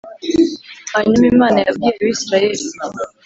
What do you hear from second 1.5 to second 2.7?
yabwiye Abisirayeli.